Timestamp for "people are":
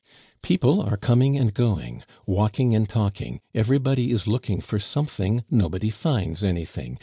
0.41-0.97